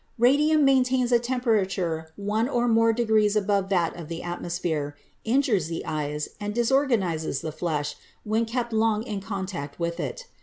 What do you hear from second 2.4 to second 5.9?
or more degrees above that of the atmosphere, injures the